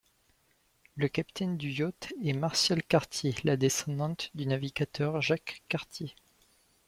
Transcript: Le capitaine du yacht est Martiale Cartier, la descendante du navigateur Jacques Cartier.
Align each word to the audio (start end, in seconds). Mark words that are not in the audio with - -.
Le 0.95 1.07
capitaine 1.07 1.57
du 1.57 1.69
yacht 1.69 2.11
est 2.23 2.33
Martiale 2.33 2.81
Cartier, 2.81 3.35
la 3.43 3.55
descendante 3.55 4.31
du 4.33 4.47
navigateur 4.47 5.21
Jacques 5.21 5.61
Cartier. 5.69 6.15